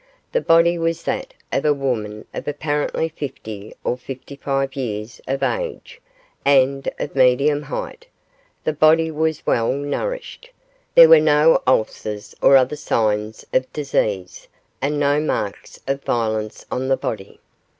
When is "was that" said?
0.79-1.35